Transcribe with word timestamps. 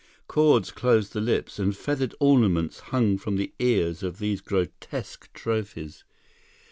Cords 0.25 0.71
closed 0.71 1.13
the 1.13 1.21
lips, 1.21 1.59
and 1.59 1.77
feathered 1.77 2.15
ornaments 2.19 2.79
hung 2.79 3.19
from 3.19 3.35
the 3.35 3.53
ears 3.59 4.01
of 4.01 4.17
these 4.17 4.41
grotesque 4.41 5.31
trophies. 5.31 6.05